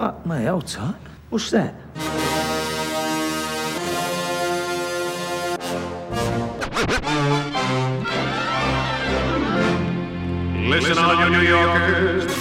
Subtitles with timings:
[0.00, 0.94] Fuck my hold.
[1.28, 1.74] What's that?
[10.70, 12.40] Listen, all you New Yorkers.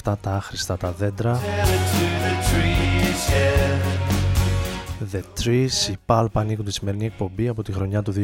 [0.00, 1.40] αυτά τα άχρηστα τα δέντρα.
[5.12, 8.14] The Trees, οι Pulp ανήκουν τη σημερινή εκπομπή από τη χρονιά του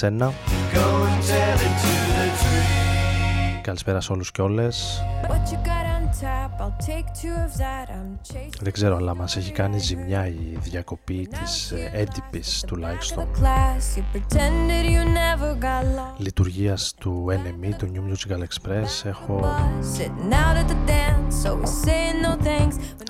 [0.00, 0.28] 2001
[3.62, 5.02] Καλησπέρα σε όλους και όλες.
[5.28, 5.95] What you
[8.60, 13.28] δεν ξέρω αλλά μας έχει κάνει ζημιά η διακοπή της ε, έντυπης τουλάχιστον.
[16.16, 19.40] λειτουργίας του NME, του New Musical Express έχω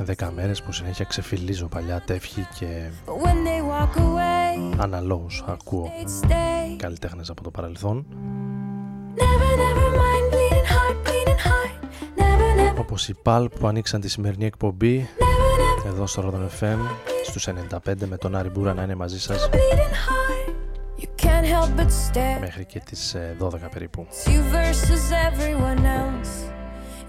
[0.03, 2.91] δέκα μέρες που συνέχεια ξεφυλίζω παλιά τεύχη και
[4.76, 5.93] αναλόγως ακούω
[6.76, 8.06] καλλιτέχνες από το παρελθόν
[12.86, 15.08] όπως οι Pulp που ανοίξαν τη σημερινή εκπομπή
[15.86, 16.78] εδώ στο Rodon FM
[17.24, 19.48] στους 95 με τον Άρη Μπούρα να είναι μαζί σας
[22.40, 24.06] μέχρι και τις 12 ε, περίπου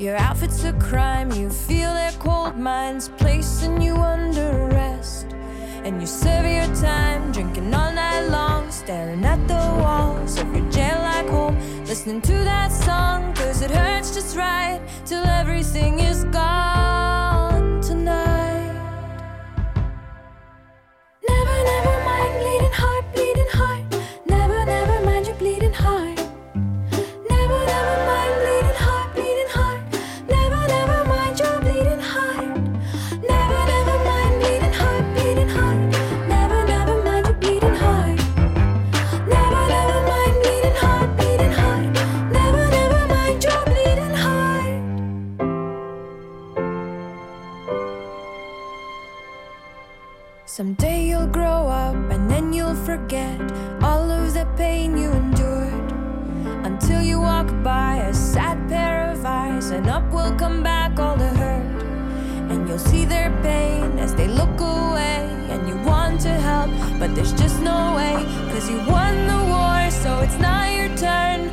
[0.05, 5.27] Your outfit's a crime, you feel their cold minds placing you under arrest.
[5.85, 10.67] And you serve your time, drinking all night long, staring at the walls of your
[10.77, 11.55] jail like home.
[11.87, 17.16] Listening to that song, cause it hurts just right till everything is gone
[50.49, 53.37] Someday you'll grow up and then you'll forget
[53.83, 55.91] all of the pain you endured.
[56.65, 61.17] Until you walk by a sad pair of eyes, and up will come back all
[61.17, 61.83] the hurt.
[62.49, 67.13] And you'll see their pain as they look away, and you want to help, but
[67.13, 68.15] there's just no way.
[68.53, 71.51] Cause you won the war, so it's not your turn,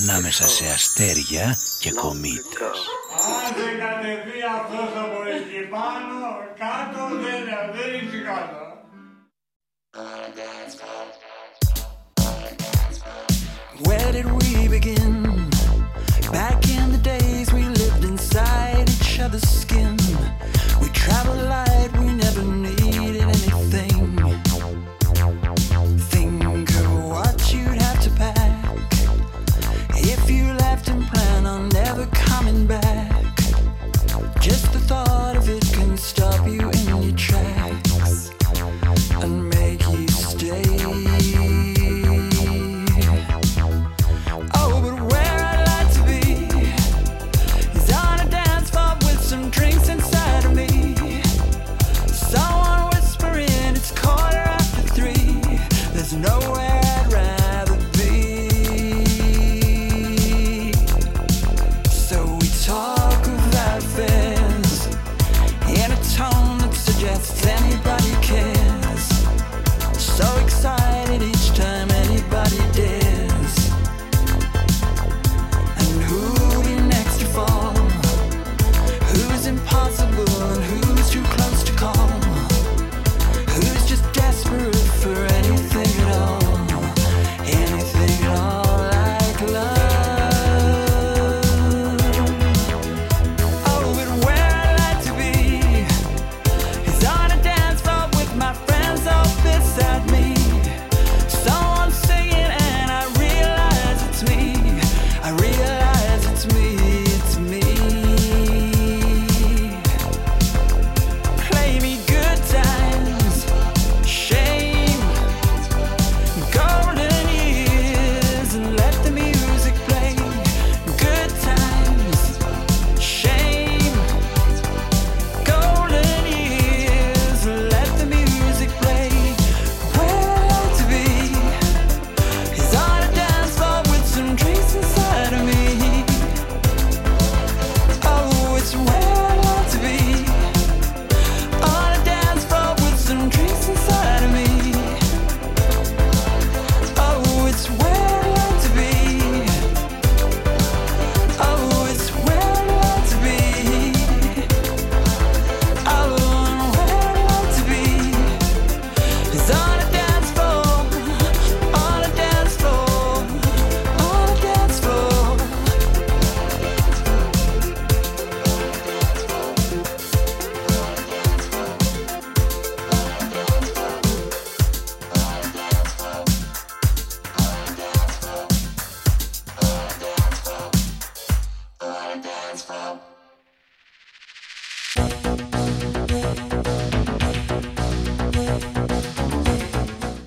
[0.00, 2.78] ανάμεσα σε αστέρια και κομήτες.
[3.34, 6.18] Αν δεν κατεβεί αυτός από εκεί πάνω,
[6.62, 7.40] κάτω δεν,
[7.74, 8.60] δεν έχει κάτω.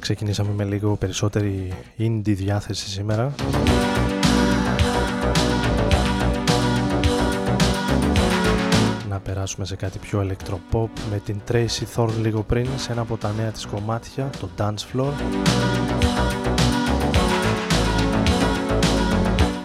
[0.03, 3.33] ξεκινήσαμε με λίγο περισσότερη indie διάθεση σήμερα.
[9.09, 13.17] Να περάσουμε σε κάτι πιο electropop με την Tracy Thorn λίγο πριν σε ένα από
[13.17, 15.13] τα νέα της κομμάτια, το Dance Floor.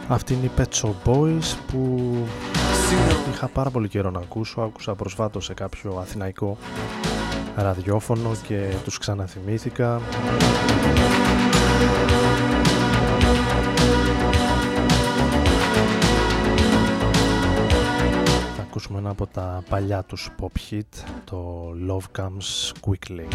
[0.09, 2.15] Αυτή είναι η Pet Shop Boys που
[3.33, 6.59] είχα πάρα πολύ καιρό να ακούσω, άκουσα προσφάτως σε κάποιο αθηναϊκό
[7.63, 10.01] ραδιόφωνο και τους ξαναθυμήθηκα.
[18.57, 23.27] Θα ακούσουμε ένα από τα παλιά τους pop hit, το Love Comes Quickly.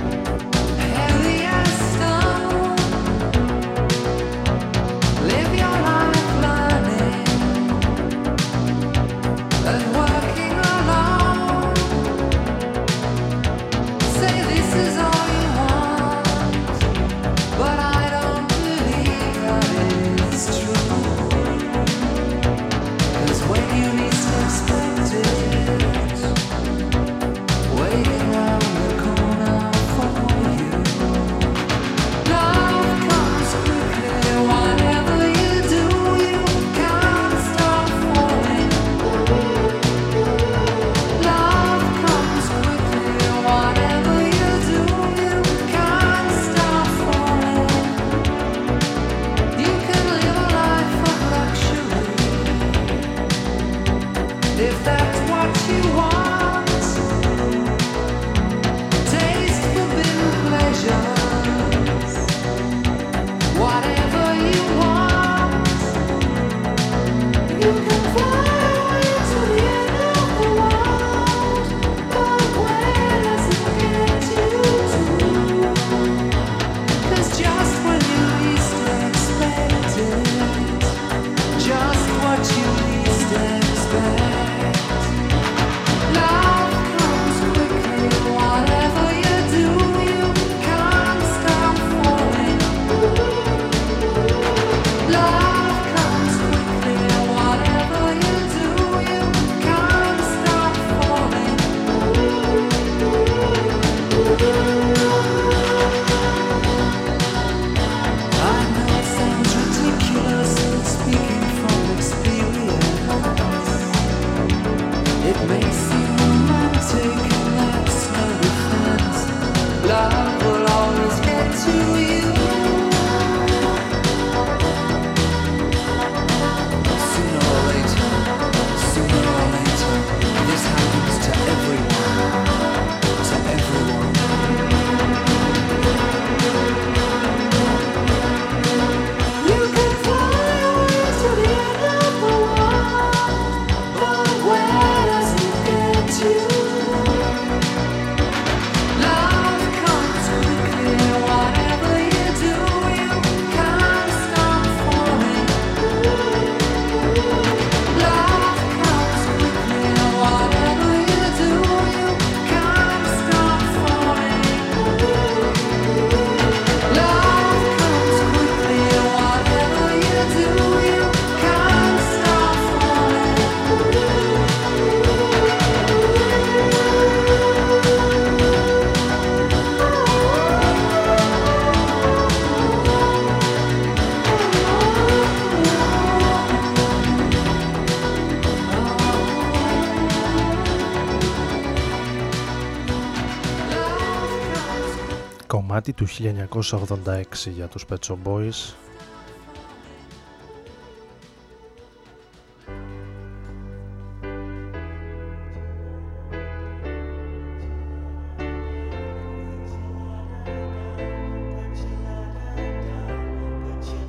[196.03, 198.73] Του 1986 για τους Pet Shop Boys.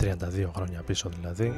[0.00, 1.52] ...32 χρόνια πίσω δηλαδή.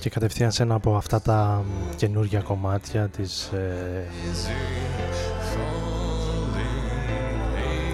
[0.00, 1.64] Και κατευθείαν σε ένα από αυτά τα
[1.96, 4.06] καινούργια κομμάτια της ε,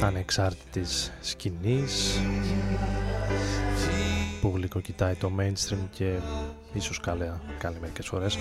[0.01, 2.21] ανεξάρτητης σκηνής
[4.40, 6.17] που γλυκοκοιτάει το mainstream και
[6.73, 8.38] ίσως καλέ, κάνει μερικές φορές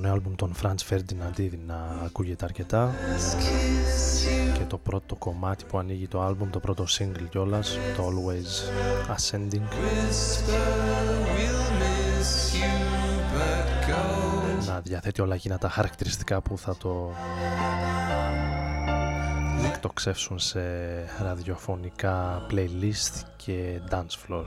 [0.00, 2.94] νέο άλμπουμ των Franz Ferdinand ήδη να ακούγεται αρκετά
[4.52, 8.70] και το πρώτο κομμάτι που ανοίγει το άλμπουμ, το πρώτο single κιόλας, το Always
[9.14, 9.62] Ascending.
[14.66, 17.12] Να διαθέτει όλα εκείνα τα χαρακτηριστικά που θα το
[19.64, 20.60] εκτοξεύσουν σε
[21.22, 24.44] ραδιοφωνικά playlist και dance floor.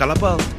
[0.00, 0.49] Calapau.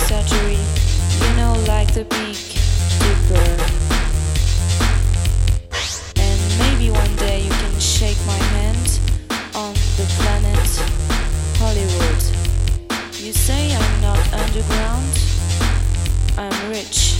[0.00, 0.58] Surgery.
[1.22, 2.36] You know, like the big
[3.02, 3.50] dipper.
[6.16, 9.00] And maybe one day you can shake my hand
[9.54, 10.70] on the planet
[11.58, 12.22] Hollywood.
[13.24, 15.14] You say I'm not underground,
[16.36, 17.16] I'm rich.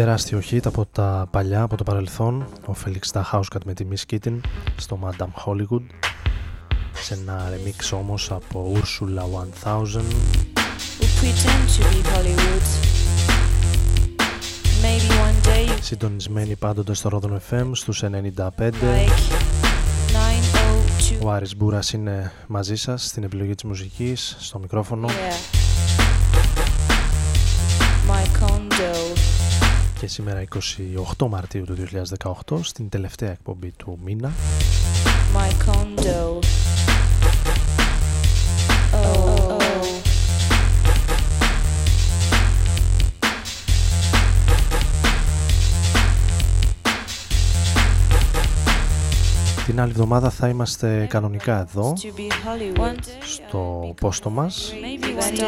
[0.00, 4.14] Τεράστιο hit από τα παλιά, από το παρελθόν, ο Felix the Housecat με τη Miss
[4.14, 4.40] Kitten
[4.76, 5.82] στο Madame Hollywood
[6.92, 9.22] σε ένα remix όμως από Ursula
[9.64, 9.82] 1000
[11.00, 12.66] We pretend to be Hollywood.
[14.82, 18.72] Maybe one day you συντονισμένη πάντοτε στο Rodon FM στους 95 like
[21.20, 21.24] 902.
[21.24, 25.59] ο Άρης Μπούρας είναι μαζί σας στην επιλογή της μουσικής, στο μικρόφωνο Yeah.
[30.00, 30.44] Και σήμερα
[31.18, 31.76] 28 Μαρτίου του
[32.48, 34.32] 2018 στην τελευταία εκπομπή του μήνα
[35.34, 36.39] My condo.
[49.70, 52.80] Την άλλη εβδομάδα θα είμαστε κανονικά εδώ To be Hollywood.
[52.80, 54.72] One day στο πόστο μας.
[54.74, 55.40] Maybe one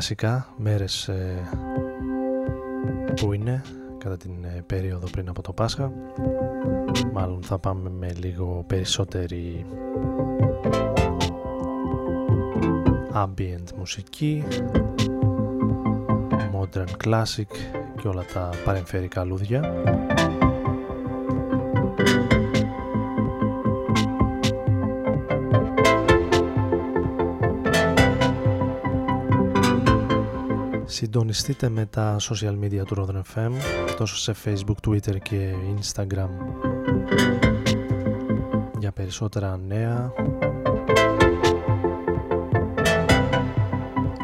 [0.00, 1.48] κλασικά μέρες ε,
[3.20, 3.62] που είναι
[3.98, 5.92] κατά την ε, περίοδο πριν από το Πάσχα.
[7.12, 9.66] Μάλλον θα πάμε με λίγο περισσότερη
[13.14, 14.44] ambient μουσική
[16.52, 17.52] modern classic
[18.00, 19.82] και όλα τα παρεμφερικά λούδια
[31.00, 33.52] Συντονιστείτε με τα social media του Rodren FM
[33.96, 36.28] τόσο σε Facebook, Twitter και Instagram.
[38.78, 40.12] Για περισσότερα νέα.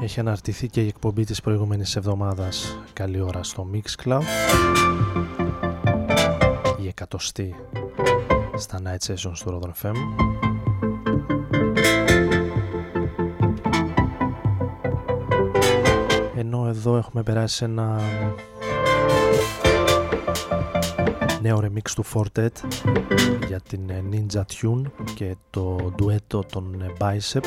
[0.02, 2.78] Έχει αναρτηθεί και η εκπομπή της προηγούμενης εβδομάδας.
[2.92, 4.22] Καλή ώρα στο Mixcloud.
[6.82, 7.54] Η εκατοστή
[8.56, 9.96] στα Night Sessions του Rodon FM
[16.88, 18.00] εδώ έχουμε περάσει σε ένα
[21.42, 22.48] νέο remix του Fortet
[23.46, 24.82] για την Ninja Tune
[25.14, 27.44] και το ντουέτο των Bicep.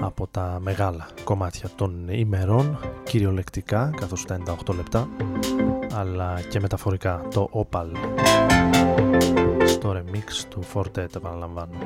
[0.00, 5.08] Από τα μεγάλα κομμάτια των ημερών κυριολεκτικά καθώς τα 98 λεπτά
[5.94, 7.86] αλλά και μεταφορικά το Opal
[9.84, 11.76] στο remix του Fortet επαναλαμβάνω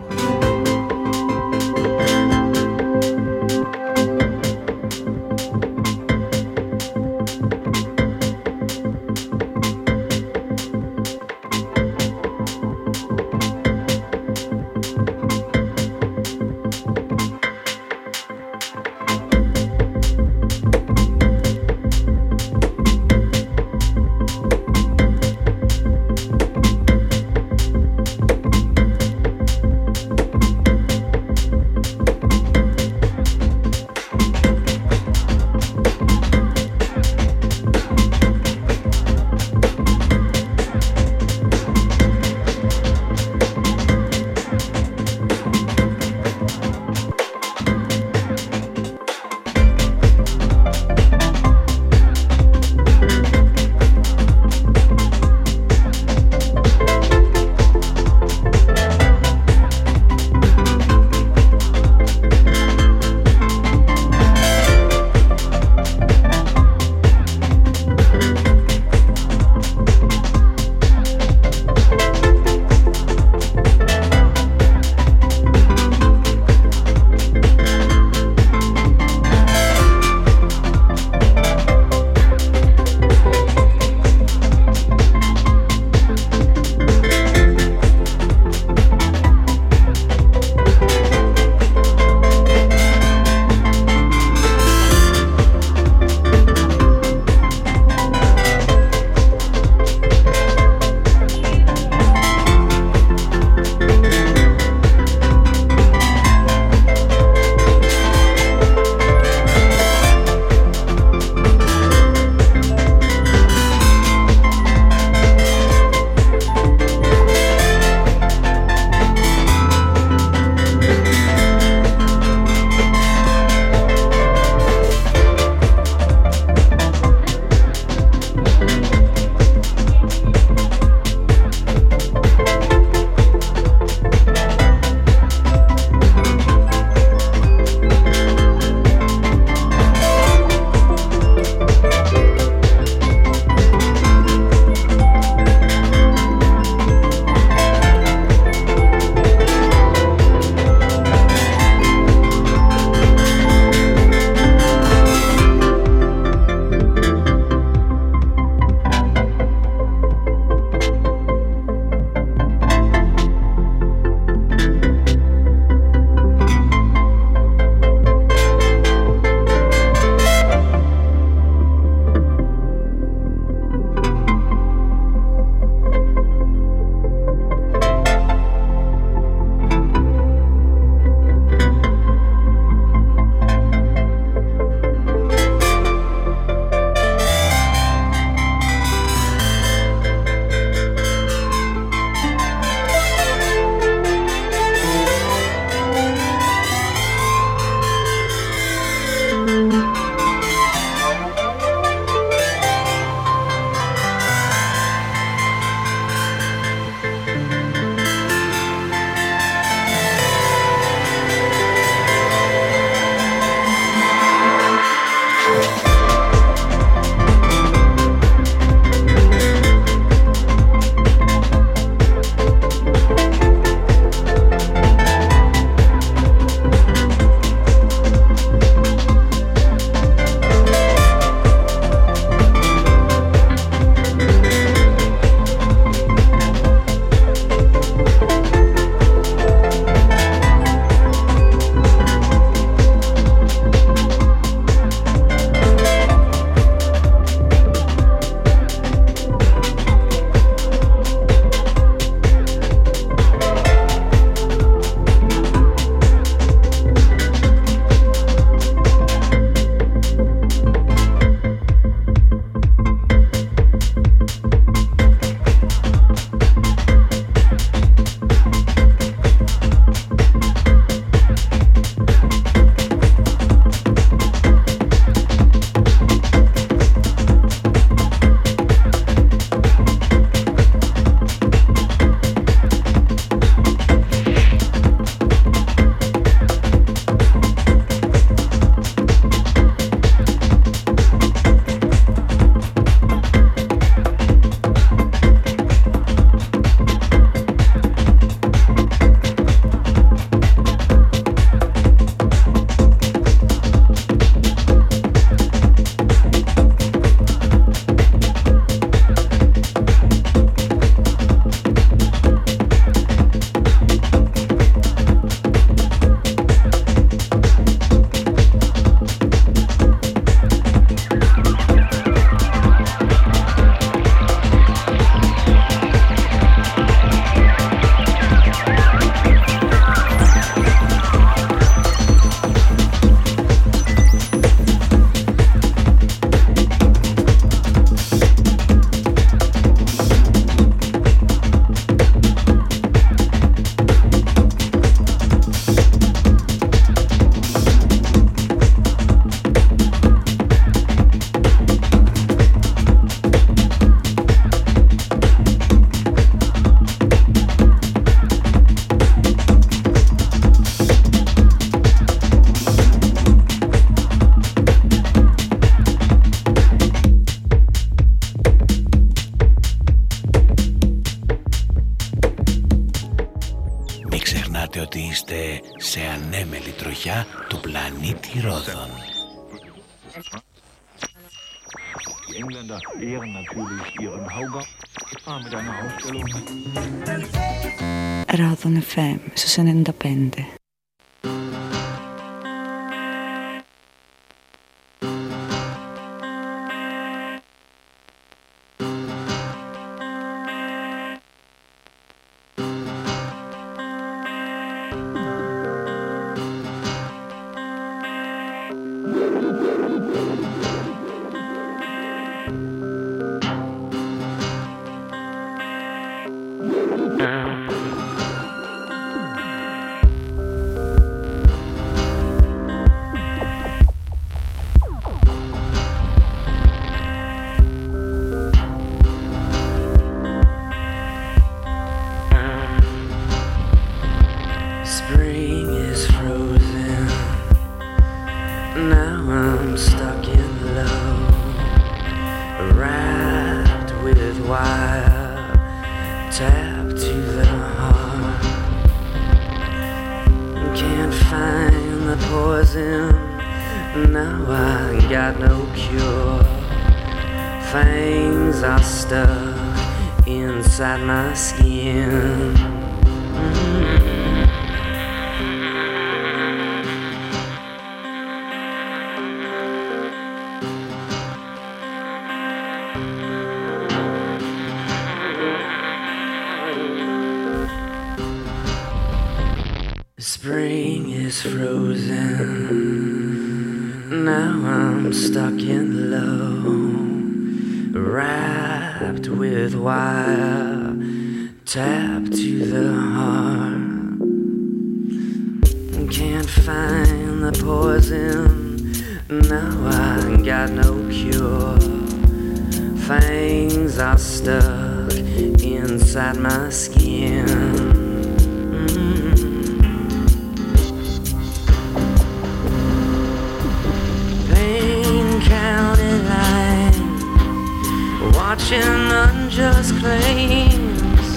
[519.59, 521.29] just claims.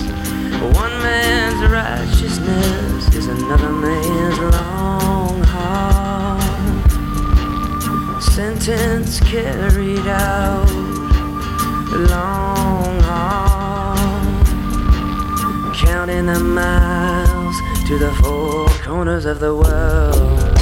[0.78, 6.42] One man's righteousness is another man's long hard
[8.22, 10.70] sentence carried out
[12.12, 14.46] long hard
[15.76, 17.56] counting the miles
[17.88, 20.61] to the four corners of the world.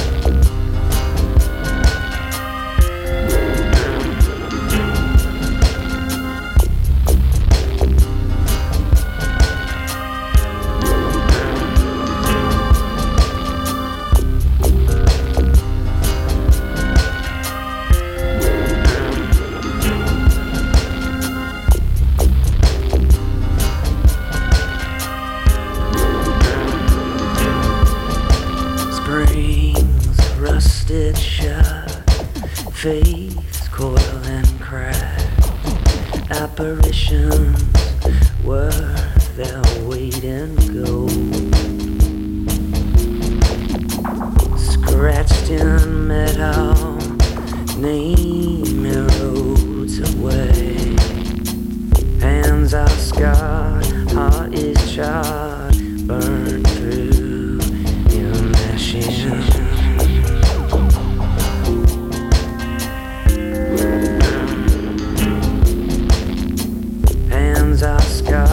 [67.80, 68.44] zaska,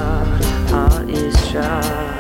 [0.73, 2.16] a i strzał.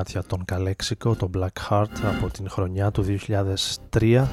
[0.00, 3.04] Κομμάτια των Καλέξικο, το Black Heart από την χρονιά του
[3.90, 4.26] 2003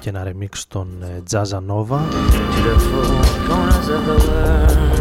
[0.00, 1.98] και ένα remix των ε, Jazza Nova.
[1.98, 3.06] To the four
[3.48, 4.94] corners of the world.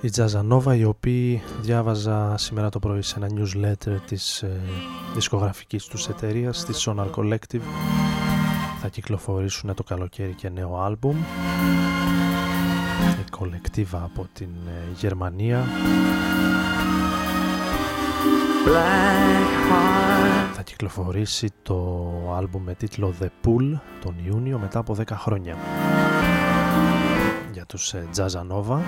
[0.00, 4.60] Η Τζαζανόβα η οποία διάβαζα σήμερα το πρωί σε ένα newsletter της ε,
[5.14, 7.62] δισκογραφικής τους εταιρείας της Sonar Collective
[8.80, 11.16] θα κυκλοφορήσουν το καλοκαίρι και νέο άλμπουμ.
[13.20, 15.64] Η κολεκτίβα από την ε, Γερμανία.
[20.54, 25.56] Θα κυκλοφορήσει το άλμπουμ με τίτλο The Pool τον Ιούνιο μετά από 10 χρόνια.
[27.52, 28.82] Για τους ε, Τζαζανόβα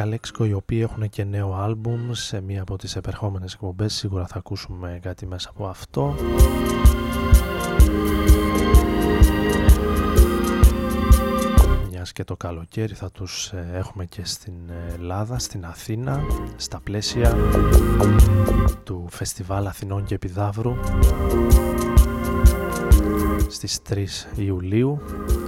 [0.00, 3.94] Καλέξικο οι οποίοι έχουν και νέο άλμπουμ σε μία από τις επερχόμενες εκπομπές.
[3.94, 6.14] Σίγουρα θα ακούσουμε κάτι μέσα από αυτό.
[11.90, 14.54] Μιας και το καλοκαίρι θα τους ε, έχουμε και στην
[14.92, 16.20] Ελλάδα, στην Αθήνα
[16.56, 17.36] στα πλαίσια
[18.84, 20.76] του Φεστιβάλ Αθηνών και Επιδαύρου
[23.48, 24.04] στις 3
[24.36, 25.00] Ιουλίου.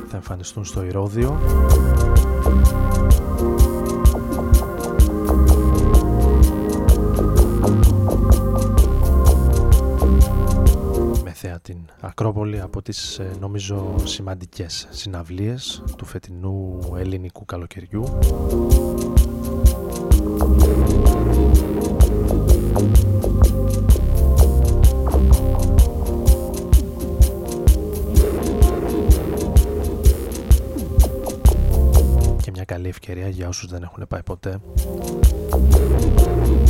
[0.08, 1.40] Θα εμφανιστούν στο Ηρώδιο
[11.62, 18.18] την Ακρόπολη από τις ε, νομίζω σημαντικές συναυλίες του φετινού ελληνικού καλοκαιριού.
[32.42, 34.60] Και μια καλή ευκαιρία για όσους δεν έχουν πάει ποτέ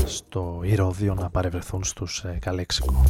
[0.05, 3.05] στο Ηρώδιο να παρευρεθούν στους ε, Καλέξικο.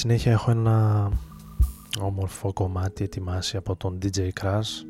[0.00, 1.08] Συνέχεια έχω ένα
[2.00, 4.84] όμορφο κομμάτι ετοιμάσει από τον DJ Crash.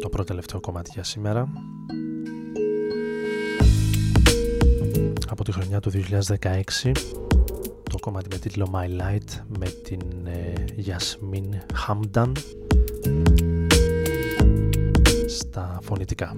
[0.00, 1.52] Το πρώτο τελευταίο κομμάτι για σήμερα.
[5.28, 6.92] Από τη χρονιά του 2016
[7.90, 10.52] το κομμάτι με τίτλο My Light με την ε,
[10.86, 11.48] Yasmin
[11.86, 12.32] Hamdan.
[15.26, 16.36] Στα φωνητικά.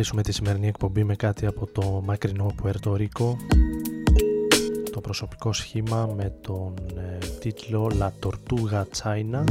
[0.00, 3.36] Κλείσουμε τη σημερινή εκπομπή με κάτι από το μακρινό Πουέρτο Ρίκο
[4.92, 9.44] το προσωπικό σχήμα με τον ε, τίτλο La Tortuga China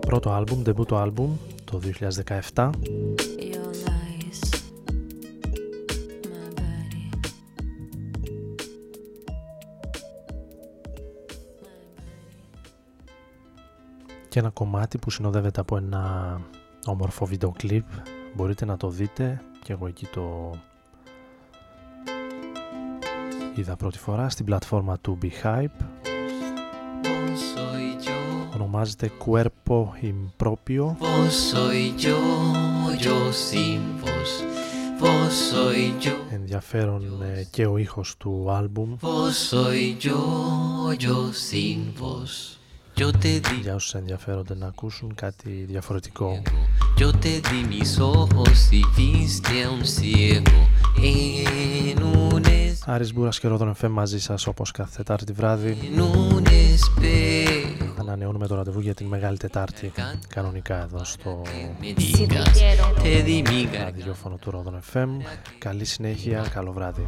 [0.00, 1.80] πρώτο άλμπουμ, το άλμπουμ το
[2.54, 2.70] 2017
[14.34, 16.40] και ένα κομμάτι που συνοδεύεται από ένα
[16.84, 17.84] όμορφο βίντεο κλιπ.
[18.34, 20.50] Μπορείτε να το δείτε και εγώ εκεί το
[23.54, 25.84] είδα πρώτη φορά στην πλατφόρμα του BeHype
[28.54, 30.96] ονομάζεται Cuerpo Impropio.
[36.30, 38.96] Ενδιαφέρον ε, και ο ήχος του άλμπουμ.
[41.04, 42.63] Yo te di...
[43.62, 46.42] Για όσους ενδιαφέρονται να ακούσουν κάτι διαφορετικό.
[46.98, 50.60] Yo te di mis ojos y viste a un ciego
[51.02, 52.42] en un
[52.86, 55.78] Άρης Μπούρας και Ρόδον FM μαζί σας όπως κάθε Τετάρτη βράδυ.
[58.00, 59.92] Ανανεώνουμε το ραντεβού για την Μεγάλη Τετάρτη
[60.28, 61.42] κανονικά εδώ στο
[63.78, 65.08] ραδιόφωνο του Ρόδον FM
[65.58, 67.06] Καλή συνέχεια, καλό βράδυ.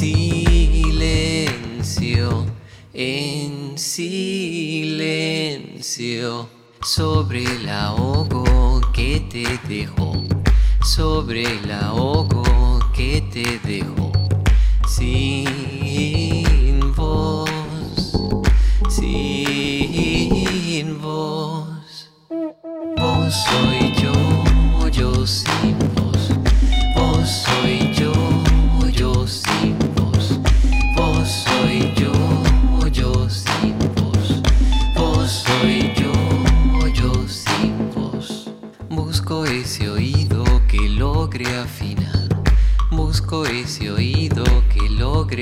[0.00, 1.34] Silencio
[2.94, 4.88] en silencio
[6.80, 10.12] sobre el ahogo que te dejó,
[10.84, 12.44] sobre el ahogo
[12.94, 14.12] que te dejó,
[14.86, 17.50] sin voz,
[18.88, 22.12] sin voz,
[22.96, 23.73] vos soy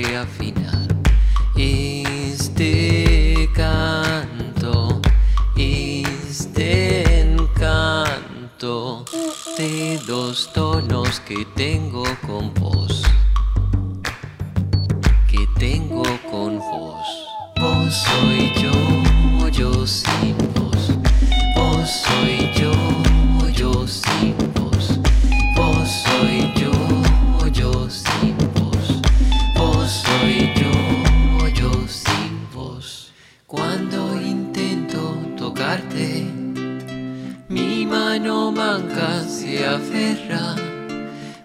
[0.03, 0.87] logre afinar.
[1.55, 5.01] Este canto,
[5.55, 9.05] este encanto
[9.57, 13.03] de dos tonos que tengo con vos.
[15.29, 17.07] Que tengo con vos.
[17.59, 20.91] Vos soy yo, yo sin vos.
[21.55, 22.92] Vos soy yo.
[39.63, 40.55] Aferra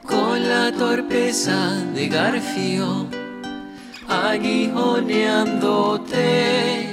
[0.05, 3.07] con la torpeza de Garfio,
[4.09, 6.88] aguijoneándote.